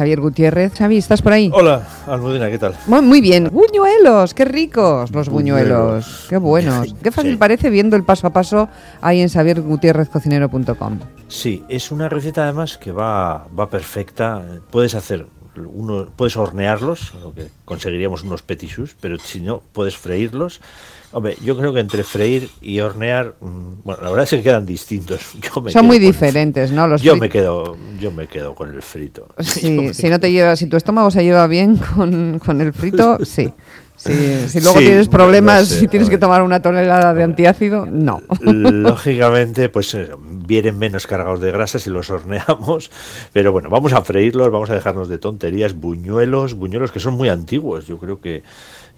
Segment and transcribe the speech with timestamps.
[0.00, 0.72] Xavier Gutiérrez.
[0.78, 1.50] Xavi, ¿estás por ahí?
[1.52, 2.74] Hola, Almudena, ¿qué tal?
[2.86, 3.50] Muy, muy bien.
[3.52, 6.24] Buñuelos, qué ricos los buñuelos.
[6.30, 6.94] Qué buenos.
[7.02, 7.36] Qué fácil Sí.
[7.36, 8.70] parece viendo el paso a paso
[9.02, 10.98] ahí en xaviergutierrezcocinero.com.
[11.28, 14.42] Sí, es una receta además que va, va perfecta.
[14.70, 15.26] Puedes hacer
[15.56, 20.62] uno, puedes hornearlos, lo que conseguiríamos unos petisus, pero si no, puedes freírlos.
[21.12, 24.64] Hombre, yo creo que entre freír y hornear, mm, bueno, la verdad es que quedan
[24.64, 25.20] distintos.
[25.54, 26.86] Yo me Son muy el- diferentes, ¿no?
[26.86, 29.26] Los Yo me quedo, yo me quedo con el frito.
[29.40, 33.18] Sí, si no te lleva, si tu estómago se lleva bien con, con el frito,
[33.24, 33.52] sí.
[33.96, 37.22] Sí, si luego Sí, tienes no problemas, sé, si tienes que tomar una tonelada de
[37.22, 38.22] antiácido, no.
[38.40, 40.08] Lógicamente, pues eh,
[40.46, 42.90] vienen menos cargados de grasa si los horneamos,
[43.34, 47.28] pero bueno, vamos a freírlos, vamos a dejarnos de tonterías, buñuelos, buñuelos que son muy
[47.28, 48.42] antiguos, yo creo que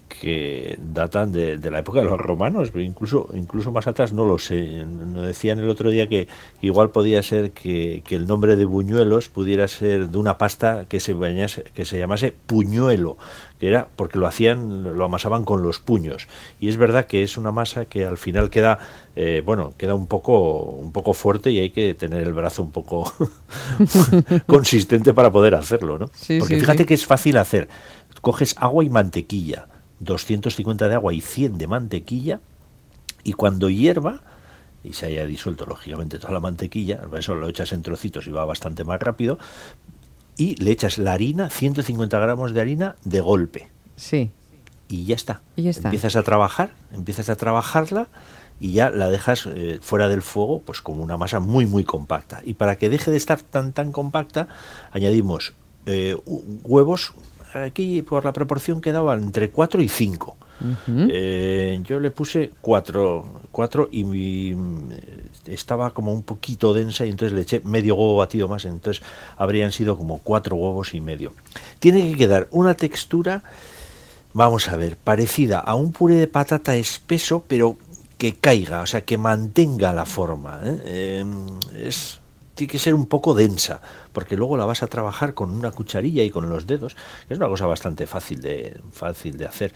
[0.07, 4.25] que datan de, de la época de los romanos, pero incluso incluso más atrás no
[4.25, 4.85] lo sé.
[4.85, 6.27] Nos decían el otro día que
[6.61, 10.99] igual podía ser que, que el nombre de buñuelos pudiera ser de una pasta que
[10.99, 13.17] se bañase- que se llamase puñuelo,
[13.59, 16.27] que era porque lo hacían, lo amasaban con los puños.
[16.59, 18.79] Y es verdad que es una masa que al final queda,
[19.15, 22.71] eh, bueno, queda un poco, un poco fuerte y hay que tener el brazo un
[22.71, 23.11] poco
[24.45, 26.07] consistente para poder hacerlo, ¿no?
[26.13, 26.85] Sí, porque sí, fíjate sí.
[26.85, 27.67] que es fácil hacer.
[28.21, 29.67] Coges agua y mantequilla,
[30.03, 32.39] 250 de agua y 100 de mantequilla,
[33.23, 34.21] y cuando hierva
[34.83, 38.43] y se haya disuelto lógicamente toda la mantequilla, eso lo echas en trocitos y va
[38.45, 39.39] bastante más rápido,
[40.37, 44.31] y le echas la harina, 150 gramos de harina de golpe, Sí.
[44.89, 45.41] y ya está.
[45.55, 45.87] Y ya está.
[45.87, 48.07] Empiezas a trabajar, empiezas a trabajarla
[48.59, 52.41] y ya la dejas eh, fuera del fuego, pues como una masa muy muy compacta.
[52.43, 54.47] Y para que deje de estar tan tan compacta,
[54.91, 55.53] añadimos
[55.85, 57.13] eh, hu- huevos.
[57.53, 60.35] Aquí por la proporción quedaba entre 4 y 5.
[60.61, 61.07] Ujú.
[61.11, 64.55] Eh, yo le puse 4 cuatro y mi-
[65.45, 69.03] estaba como un poquito densa y entonces le eché medio huevo batido más, entonces
[69.37, 71.33] habrían sido como 4 huevos y medio.
[71.79, 73.43] Tiene que quedar una textura
[74.33, 77.77] vamos a ver, parecida a un puré de patata espeso, pero
[78.17, 80.59] que caiga, o sea, que mantenga la forma.
[80.63, 80.81] ¿eh?
[80.85, 81.25] Eh,
[81.75, 82.19] es,
[82.55, 83.81] tiene que ser un poco densa,
[84.11, 86.95] porque luego la vas a trabajar con una cucharilla y con los dedos,
[87.27, 89.73] que es una cosa bastante fácil de, fácil de hacer.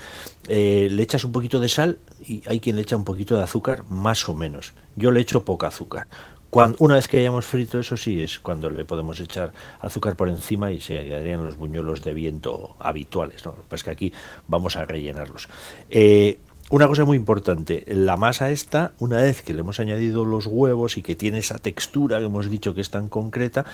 [0.48, 3.44] Eh, le echas un poquito de sal y hay quien le echa un poquito de
[3.44, 4.74] azúcar, más o menos.
[4.96, 6.08] Yo le echo poca azúcar.
[6.50, 9.52] Cuando, una vez que hayamos frito, eso sí, es cuando le podemos echar
[9.82, 13.46] azúcar por encima y se quedarían los buñuelos de viento habituales.
[13.46, 13.56] ¿no?
[13.68, 14.14] Pues que aquí
[14.48, 15.50] vamos a rellenarlos.
[15.90, 16.40] Eh,
[16.70, 20.98] una cosa muy importante, la masa esta, una vez que le hemos añadido los huevos
[20.98, 23.66] y que tiene esa textura que hemos dicho que es tan concreta,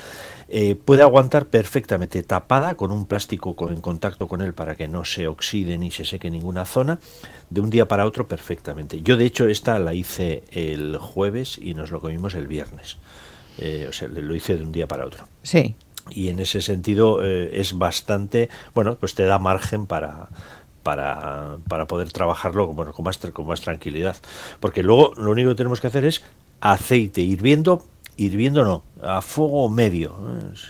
[0.47, 4.87] eh, puede aguantar perfectamente tapada con un plástico con- en contacto con él para que
[4.87, 6.99] no se oxide ni se seque ninguna zona,
[7.49, 9.01] de un día para otro perfectamente.
[9.01, 12.97] Yo de hecho esta la hice el jueves y nos lo comimos el viernes.
[13.57, 15.75] Eh, o sea, lo hice de un día para otro Sí.
[16.09, 20.27] y en ese sentido eh, es bastante bueno pues te da margen para
[20.83, 24.17] para, para poder trabajarlo bueno, con, más, con más tranquilidad.
[24.59, 26.23] Porque luego lo único que tenemos que hacer es
[26.61, 27.83] aceite hirviendo,
[28.15, 30.15] hirviendo no, a fuego medio.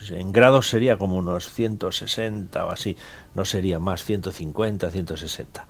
[0.10, 0.20] ¿eh?
[0.20, 2.98] En grados sería como unos 160 o así,
[3.36, 5.68] no sería más, 150, 160.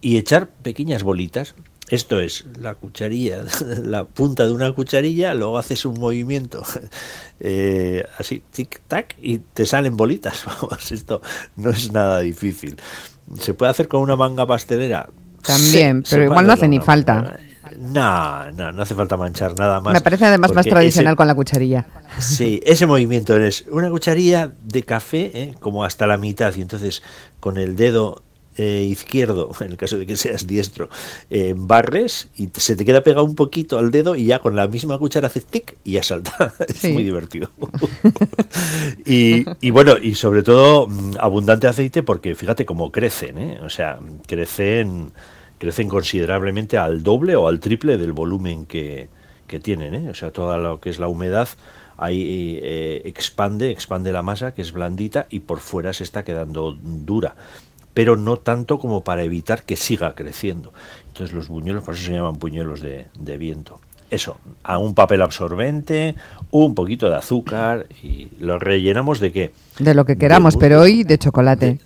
[0.00, 1.54] Y echar pequeñas bolitas.
[1.88, 3.44] Esto es la cucharilla,
[3.82, 6.62] la punta de una cucharilla, luego haces un movimiento
[7.40, 10.44] eh, así, tic-tac, y te salen bolitas.
[10.46, 11.20] Vamos, esto
[11.56, 12.76] no es nada difícil.
[13.38, 15.08] ¿Se puede hacer con una manga pastelera?
[15.42, 17.38] También, Sí, pero igual no hace ni falta.
[17.78, 19.92] No, no, no hace falta manchar nada más.
[19.94, 21.86] Me parece además más tradicional ese- con la cucharilla.
[22.18, 25.54] Sí, ese movimiento es una cucharilla de café, ¿eh?
[25.60, 27.02] como hasta la mitad, y entonces
[27.38, 28.22] con el dedo
[28.60, 30.88] eh, izquierdo, en el caso de que seas diestro,
[31.30, 34.54] eh, barres y te- se te queda pegado un poquito al dedo y ya con
[34.56, 36.54] la misma cuchara haces tic y ya salta.
[36.68, 37.50] Es muy divertido.
[39.06, 43.60] y, y bueno, y sobre todo mm, abundante aceite porque fíjate cómo crecen, ¿eh?
[43.62, 45.12] o sea, crecen,
[45.58, 49.08] crecen considerablemente al doble o al triple del volumen que,
[49.46, 50.10] que tienen, ¿eh?
[50.10, 51.48] o sea, toda lo que es la humedad
[51.96, 56.76] ahí eh, expande, expande la masa que es blandita y por fuera se está quedando
[56.82, 57.36] dura,
[57.94, 60.72] pero no tanto como para evitar que siga creciendo.
[61.08, 63.80] Entonces los buñuelos, por eso se llaman buñuelos de, de viento.
[64.10, 66.16] Eso, a un papel absorbente,
[66.50, 69.52] un poquito de azúcar y lo rellenamos de qué?
[69.78, 71.78] De lo que queramos, pero hoy de chocolate.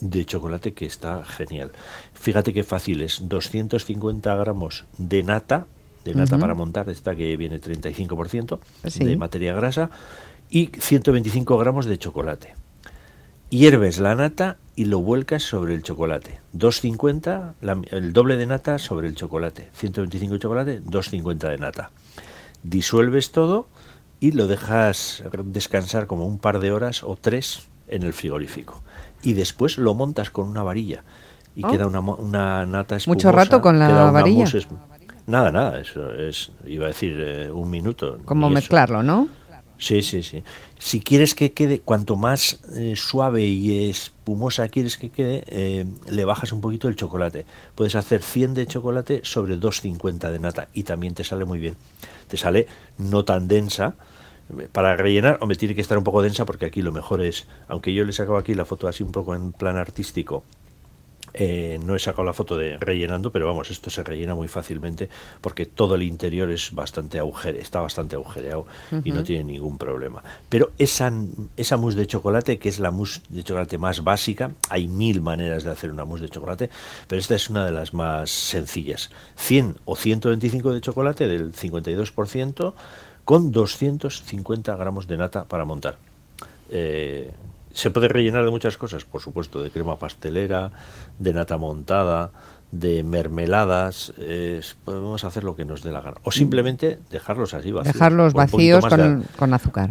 [0.00, 1.72] de chocolate que está genial.
[2.12, 5.66] Fíjate qué fácil es, 250 gramos de nata,
[6.04, 9.04] de nata para montar, esta que viene 35% Sí.
[9.04, 9.90] de materia grasa,
[10.50, 12.54] y 125 gramos de chocolate.
[13.50, 16.40] Hierves la nata y lo vuelcas sobre el chocolate.
[16.52, 19.68] 250, la- el doble de nata sobre el chocolate.
[19.74, 21.90] 125 de chocolate, 250 de nata.
[22.62, 23.68] Disuelves todo
[24.20, 28.82] y lo dejas descansar como un par de horas o tres en el frigorífico.
[29.22, 31.04] Y después lo montas con una varilla
[31.54, 31.70] y Oh.
[31.70, 33.28] queda una, una nata espumosa.
[33.28, 34.46] Mucho rato con la varilla.
[35.26, 38.18] Nada, nada, eso es, iba a decir eh, un minuto.
[38.26, 38.60] Como ni eso.
[38.60, 39.28] mezclarlo, ¿no?
[39.78, 40.42] Sí, sí, sí.
[40.78, 46.24] Si quieres que quede, cuanto más eh, suave y espumosa quieres que quede, eh, le
[46.24, 47.44] bajas un poquito el chocolate.
[47.74, 51.76] Puedes hacer 100 de chocolate sobre 250 de nata y también te sale muy bien.
[52.28, 52.66] Te sale
[52.98, 53.94] no tan densa.
[54.72, 57.94] Para rellenar, hombre, tiene que estar un poco densa porque aquí lo mejor es, aunque
[57.94, 60.44] yo le sacaba aquí la foto así un poco en plan artístico,
[61.36, 65.08] eh, no he sacado la foto de rellenando, pero vamos, esto se rellena muy fácilmente
[65.40, 68.66] porque todo el interior es bastante agujere, está bastante agujereado
[69.02, 70.22] y no tiene ningún problema.
[70.48, 71.12] Pero esa,
[71.56, 75.64] esa mousse de chocolate, que es la mousse de chocolate más básica, hay mil maneras
[75.64, 76.70] de hacer una mousse de chocolate,
[77.08, 79.10] pero esta es una de las más sencillas.
[79.34, 82.74] 100 o 125 de chocolate del 52%
[83.24, 85.96] con 250 gramos de nata para montar.
[86.70, 87.32] Eh,
[87.74, 90.70] se puede rellenar de muchas cosas, por supuesto, de crema pastelera,
[91.18, 92.30] de nata montada,
[92.72, 94.14] de mermeladas.
[94.84, 96.16] podemos hacer lo que nos dé la gana.
[96.22, 97.92] O simplemente dejarlos así vacíos.
[97.94, 99.90] Dejarlos vacíos con, de- con azúcar.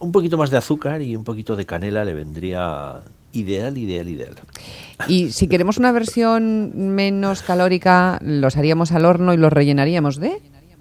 [0.00, 3.00] un poquito más de azúcar y un poquito de canela le vendría
[3.32, 4.34] ideal, ideal, ideal.
[5.08, 10.40] Y si queremos una versión menos calórica, los haríamos al horno y los rellenaríamos de.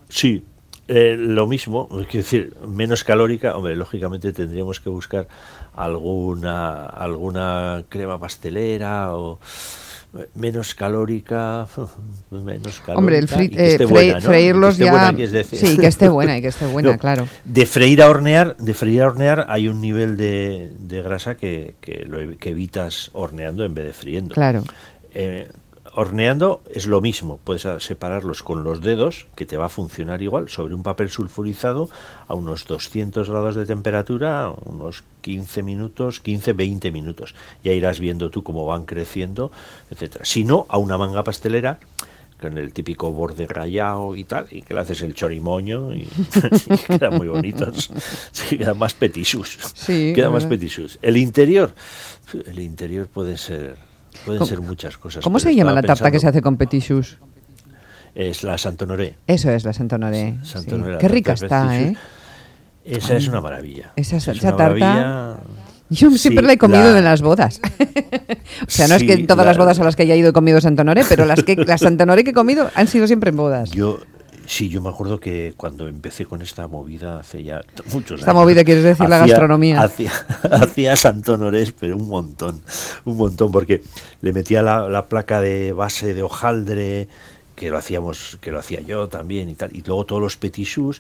[0.10, 0.44] Sí,
[0.96, 5.28] eh, lo mismo, es decir, menos calórica, hombre, lógicamente tendríamos que buscar
[5.76, 9.40] alguna alguna crema pastelera o
[10.36, 11.68] menos calórica,
[12.32, 13.00] menos calórica.
[13.00, 14.22] Hombre, el y fri- que eh, esté frei- buena, ¿no?
[14.22, 14.92] freírlos Que esté ya.
[14.92, 15.60] buena, decir.
[15.60, 17.28] Sí, que esté buena y que esté buena, No, claro.
[17.44, 21.76] De freír a hornear, de freír a hornear hay un nivel de, de grasa que,
[21.82, 24.36] que, lo, que evitas horneando en vez de friendo.
[24.36, 24.64] Claro.
[25.16, 25.50] Eh,
[25.96, 30.50] horneando es lo mismo, puedes separarlos con los dedos, que te va a funcionar igual,
[30.50, 31.90] sobre un papel sulfurizado
[32.28, 37.36] a unos 200 grados de temperatura, unos 15 minutos, 15-20 minutos.
[37.64, 39.52] Ya irás viendo tú cómo van creciendo,
[39.90, 40.26] etcétera.
[40.26, 41.80] Si no, a una manga pastelera
[42.42, 46.10] con el típico borde rayado y tal, y que le haces el chorimoño y,
[46.70, 47.90] y quedan muy bonitos.
[48.32, 49.58] Sí, quedan más petisus.
[49.76, 51.00] Sí, quedan más petisus.
[51.02, 51.74] El interior,
[52.46, 53.78] el interior puede ser
[54.26, 55.24] pueden ¿Cómo- ser muchas cosas.
[55.24, 57.18] ¿Cómo se llama la tarta que se hace con petit chus?
[58.16, 59.16] Es la Santonoré.
[59.28, 60.36] Eso es la Santonoré.
[60.44, 60.50] sí.
[60.52, 61.96] Santonoré, la Qué rica está, ¿eh?
[62.86, 63.94] Esa es una maravilla.
[63.96, 65.38] Esa- es esa una tarta- maravilla.
[65.90, 67.60] Yo siempre Sí, la he comido la- en las bodas.
[68.68, 70.30] o sea, no es que en todas la- las bodas a las que haya ido
[70.30, 73.38] he comido Santonoré, pero las que las Santonoré que he comido han sido siempre en
[73.38, 73.72] bodas.
[73.72, 74.00] Yo,
[74.46, 77.62] sí, yo me acuerdo que cuando empecé con esta movida hace ya
[77.92, 78.44] muchos Esta años.
[78.44, 79.82] movida, quieres decir, la gastronomía.
[79.82, 80.12] Hacía,
[80.52, 82.62] hacía Santonorés, pero un montón,
[83.06, 83.82] un montón, porque
[84.22, 87.08] le metía la, la placa de base de hojaldre,
[87.56, 90.68] que lo hacíamos, que lo hacía yo también y tal, y luego todos los petit
[90.68, 91.00] choux,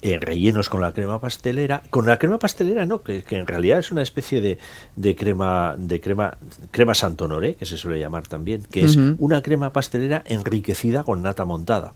[0.00, 3.80] eh, rellenos con la crema pastelera, con la crema pastelera no, que, que en realidad
[3.80, 4.58] es una especie de,
[4.94, 6.38] de crema, de crema,
[6.70, 11.44] crema Santonoré, que se suele llamar también, que es una crema pastelera enriquecida con nata
[11.44, 11.94] montada.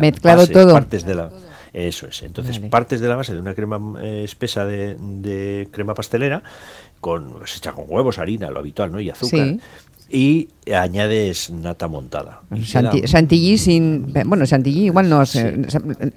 [0.00, 0.72] Mezclado todo.
[0.72, 1.30] Partes de la,
[1.72, 2.22] eso es.
[2.22, 2.70] Entonces, Vale.
[2.70, 6.42] partes de la base de una crema eh, espesa de, de crema pastelera,
[7.00, 9.00] con, pues, hecha con huevos, harina, lo habitual, ¿no?
[9.00, 9.46] Y azúcar.
[9.48, 9.60] Sí.
[10.10, 12.42] Y añades nata montada.
[12.50, 14.12] Queda- chantilly sin.
[14.26, 15.24] Bueno, chantilly igual no.
[15.26, 15.56] sé.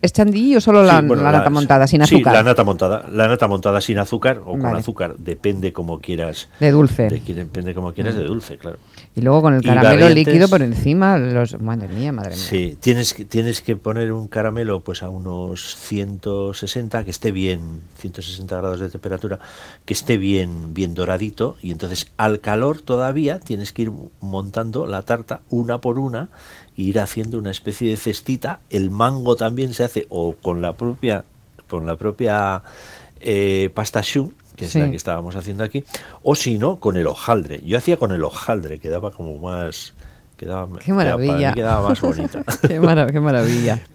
[0.02, 2.34] ¿Es chantilly o solo la, Sí, bueno, la nata montada, sin sí, azúcar?
[2.34, 3.06] la nata montada.
[3.12, 4.80] La nata montada sin azúcar o con Vale.
[4.80, 6.50] azúcar, depende como quieras.
[6.60, 7.08] De dulce.
[7.10, 8.78] de- depende como quieras de dulce, claro.
[9.16, 11.18] Y luego con el caramelo líquido por encima.
[11.18, 11.60] Los...
[11.60, 12.38] Madre mía, madre mía.
[12.38, 17.82] Sí, tienes que, tienes que poner un caramelo pues a unos 160, que esté bien,
[18.00, 19.40] 160 grados de temperatura,
[19.86, 23.92] que esté bien, bien doradito, y entonces al calor todavía tienes que ir
[24.22, 26.30] montando la tarta una por una,
[26.78, 28.60] e ir haciendo una especie de cestita.
[28.70, 31.26] El mango también se hace o con la propia,
[31.70, 32.64] con la propia
[33.20, 34.80] eh, pasta choux, que es Sí.
[34.80, 35.84] la que estábamos haciendo aquí,
[36.24, 37.62] o si no, con el hojaldre.
[37.66, 39.94] Yo hacía con el hojaldre, quedaba como más...
[40.38, 41.52] Quedaba, Qué maravilla.
[41.54, 42.44] quedaba más bonita.
[42.68, 43.80] qué, mara- qué maravilla.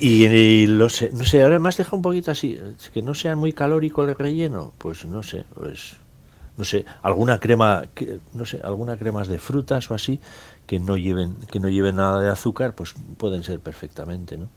[0.00, 2.58] Y, y lo sé, no sé, ahora me has dejado un poquito así,
[2.94, 5.96] que no sea muy calórico el relleno, pues no sé, pues
[6.60, 10.20] no sé, alguna crema, que- no sé, algunas cremas de frutas o así
[10.66, 14.48] que no lleven que no lleven nada de azúcar, pues pueden ser perfectamente, ¿no?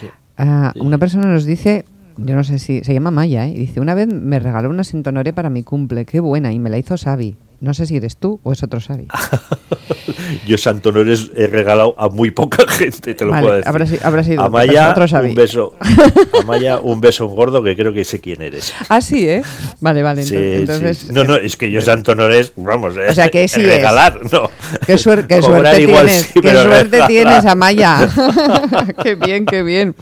[0.00, 0.08] Sí.
[0.38, 0.80] Ah, Sí.
[0.80, 1.84] una persona nos dice,
[2.16, 3.50] yo no sé si se llama Maya, ¿eh?
[3.50, 6.70] y dice, una vez me regaló una Sintonoré para mi cumple, qué buena, y me
[6.70, 7.36] la hizo Xavi.
[7.60, 9.06] No sé si eres tú o es otro Xavi.
[10.46, 13.68] Yo Santonores he regalado a muy poca gente, te lo Vale, puedo decir.
[13.68, 15.28] habrá si- habrá sido a otro- Xavi.
[15.30, 15.74] un beso.
[16.40, 18.72] A Maya, un beso gordo que creo que sé quién eres.
[18.88, 19.42] Ah, sí, ¿eh?
[19.80, 20.22] Vale, vale.
[20.22, 21.08] Sí, entonces, sí.
[21.12, 23.66] No, no, es que yo Santonores, vamos, O sea, que sí es.
[23.66, 24.50] regalar, no.
[24.86, 27.08] Qué, suer- qué suerte igual tienes, sí, qué pero suerte regalar.
[27.08, 28.08] tienes, Amaya.
[29.02, 29.94] qué bien, qué bien.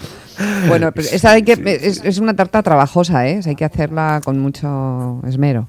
[0.69, 3.39] Bueno, pues esa hay que, es, es una tarta trabajosa, ¿eh?
[3.39, 5.67] O sea, hay que hacerla con mucho esmero.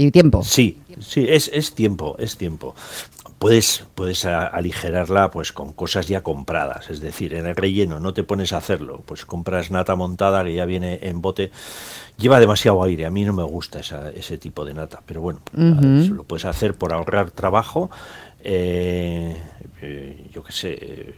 [0.00, 0.42] Y tiempo.
[0.42, 2.74] Sí, sí, es, es tiempo, es tiempo.
[3.38, 8.22] Puedes, puedes aligerarla pues con cosas ya compradas, es decir, en el relleno no te
[8.22, 11.50] pones a hacerlo, pues compras nata montada que ya viene en bote,
[12.18, 16.24] lleva demasiado aire, a mí no me gusta ese tipo de nata, pero bueno, lo
[16.24, 17.90] puedes hacer por ahorrar trabajo,
[18.42, 19.36] eh,
[19.82, 21.14] eh, yo qué sé,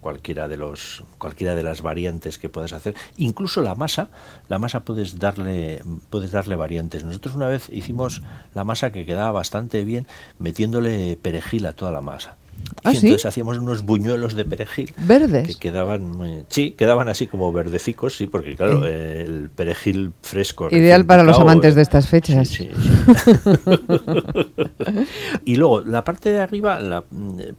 [0.00, 4.08] cualquiera de los cualquiera de las variantes que puedas hacer, incluso la masa,
[4.48, 7.04] la masa puedes darle puedes darle variantes.
[7.04, 8.22] Nosotros una vez hicimos
[8.54, 10.06] la masa que quedaba bastante bien
[10.38, 12.36] metiéndole perejil a toda la masa.
[12.82, 14.94] ¿Ah, entonces hacíamos unos buñuelos de perejil.
[14.96, 15.48] ¿Verdes?
[15.48, 20.68] Que quedaban, sí, quedaban así como verdecicos, sí, porque claro, el perejil fresco.
[20.70, 22.48] Ideal para los amantes de estas fechas.
[22.48, 22.70] Sí,
[25.44, 27.04] y luego, la parte de arriba, la,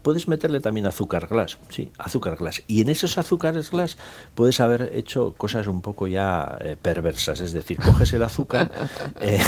[0.02, 2.64] puedes meterle también azúcar glass, sí, azúcar glass.
[2.68, 3.98] Y en esos azúcares glass
[4.34, 8.72] puedes haber hecho cosas un poco ya eh, perversas, es decir, coges el azúcar,
[9.22, 9.40] eh,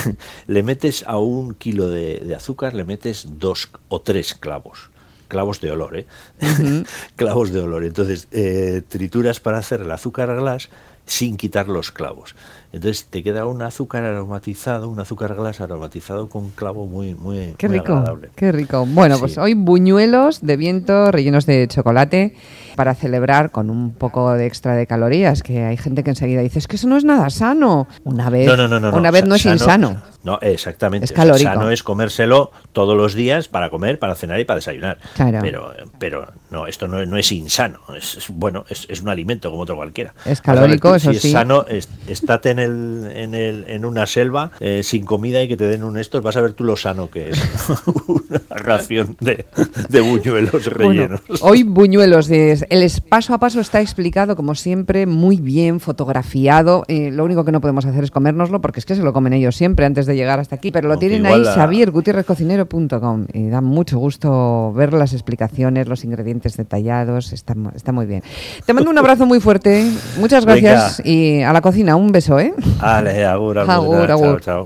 [0.45, 4.92] le metes a un kilo de azúcar, le metes dos o tres clavos
[5.33, 6.05] clavos de olor, ¿eh?
[7.15, 7.83] clavos de olor.
[7.83, 10.69] Entonces, eh, trituras para hacer el azúcar glass
[11.07, 12.35] sin quitar los clavos.
[12.71, 17.67] Entonces te queda un azúcar aromatizado, un azúcar glass aromatizado con clavo muy, muy, qué
[17.67, 18.29] rico, agradable.
[18.35, 18.85] Qué rico.
[18.87, 22.35] Bueno, pues hoy buñuelos de viento rellenos de chocolate
[22.75, 26.59] para celebrar con un poco de extra de calorías, que hay gente que enseguida dice,
[26.59, 27.87] es que eso no es nada sano.
[28.03, 30.01] Una vez no, no, no, una vez no es insano.
[30.23, 31.05] No, exactamente.
[31.05, 31.51] Es calórico.
[31.51, 34.97] Sano es comérselo todos los días para comer, para cenar y para desayunar.
[35.15, 35.39] Claro.
[35.41, 37.79] Pero, pero no, esto no, no es insano.
[37.95, 40.13] Es, bueno, es, es, un alimento como otro cualquiera.
[40.25, 41.27] Es calórico, eso si sí.
[41.27, 41.65] es sano,
[42.07, 45.83] estate en, el, en, el, en una selva eh, sin comida y que te den
[45.83, 47.43] un estos, vas a ver tú lo sano que es.
[48.07, 49.45] una ración de,
[49.89, 51.21] de buñuelos rellenos.
[51.41, 56.85] hoy buñuelos, el paso a paso está explicado como siempre, muy bien fotografiado.
[56.87, 59.33] Eh, lo único que no podemos hacer es comérnoslo porque es que se lo comen
[59.33, 61.53] ellos siempre antes de llegar hasta aquí, pero lo tienen ahí, la...
[61.53, 68.23] xaviergutierrezcocinero.com y da mucho gusto ver las explicaciones, los ingredientes detallados, está, está muy bien.
[68.65, 69.85] Te mando un abrazo muy fuerte,
[70.19, 72.53] muchas gracias y a la cocina, un beso, ¿eh?
[72.79, 74.41] Ale, agur, agur, agur, agur.
[74.41, 74.61] Chao, chao.